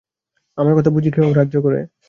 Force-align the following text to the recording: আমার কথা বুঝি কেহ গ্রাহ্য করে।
আমার 0.57 0.73
কথা 0.75 0.89
বুঝি 0.89 1.09
কেহ 1.11 1.25
গ্রাহ্য 1.31 1.55
করে। 1.61 1.79